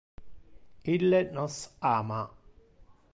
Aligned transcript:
Ille 0.93 1.19
nos 1.35 1.59
ama. 1.93 2.19